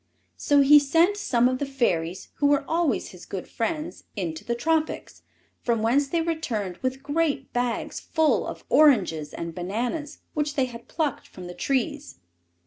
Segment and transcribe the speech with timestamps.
[0.37, 4.55] So he sent some of the Fairies, who were always his good friends, into the
[4.55, 5.21] Tropics,
[5.61, 10.87] from whence they returned with great bags full of oranges and bananas which they had
[10.87, 12.17] plucked from the trees.